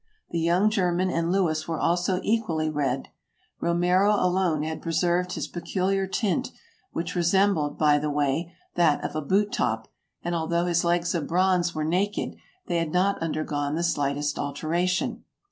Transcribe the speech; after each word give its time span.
The 0.31 0.39
young 0.39 0.71
German 0.71 1.11
and 1.11 1.31
Louis 1.31 1.67
were 1.67 1.77
also 1.79 2.21
equally 2.23 2.71
red; 2.71 3.09
Romero 3.59 4.15
alone 4.15 4.63
had 4.63 4.81
preserved 4.81 5.33
his 5.33 5.47
peculiar 5.47 6.07
tint, 6.07 6.49
which 6.91 7.13
resembled, 7.13 7.77
by 7.77 7.99
the 7.99 8.09
way, 8.09 8.51
that 8.73 9.03
of 9.03 9.15
a 9.15 9.21
boot 9.21 9.51
top, 9.51 9.87
and 10.23 10.33
although 10.33 10.65
his 10.65 10.83
legs 10.83 11.13
of 11.13 11.27
bronze 11.27 11.75
were 11.75 11.85
naked, 11.85 12.33
they 12.65 12.77
had 12.77 12.91
not 12.91 13.21
undergone 13.21 13.75
the 13.75 13.83
slightest 13.83 14.39
alteration. 14.39 15.23